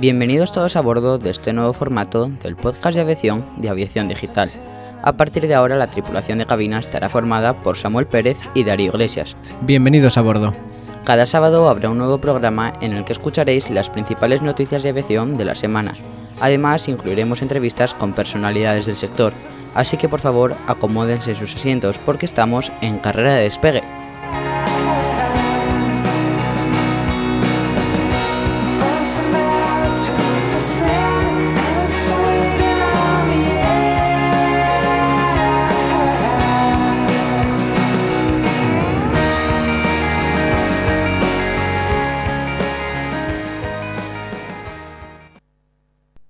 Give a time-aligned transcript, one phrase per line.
[0.00, 4.48] Bienvenidos todos a bordo de este nuevo formato del podcast de aviación de Aviación Digital.
[5.02, 8.92] A partir de ahora la tripulación de cabina estará formada por Samuel Pérez y Darío
[8.92, 9.36] Iglesias.
[9.62, 10.54] Bienvenidos a bordo.
[11.02, 15.36] Cada sábado habrá un nuevo programa en el que escucharéis las principales noticias de aviación
[15.36, 15.94] de la semana.
[16.40, 19.32] Además, incluiremos entrevistas con personalidades del sector,
[19.74, 23.82] así que por favor acomódense sus asientos porque estamos en carrera de despegue.